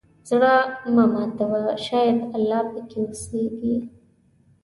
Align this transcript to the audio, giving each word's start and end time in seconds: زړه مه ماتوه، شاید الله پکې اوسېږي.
زړه 0.29 0.53
مه 0.95 1.05
ماتوه، 1.13 1.63
شاید 1.85 2.17
الله 2.35 2.59
پکې 2.71 2.99
اوسېږي. 3.05 3.75